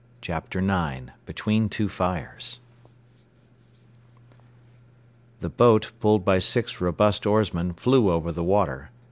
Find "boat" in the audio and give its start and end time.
5.51-5.91